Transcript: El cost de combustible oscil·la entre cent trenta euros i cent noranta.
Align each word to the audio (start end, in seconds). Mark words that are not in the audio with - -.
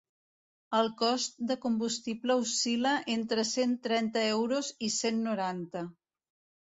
El 0.77 0.87
cost 1.01 1.35
de 1.51 1.57
combustible 1.65 2.37
oscil·la 2.45 2.93
entre 3.17 3.47
cent 3.51 3.79
trenta 3.89 4.27
euros 4.33 4.75
i 4.89 4.93
cent 5.01 5.25
noranta. 5.29 5.85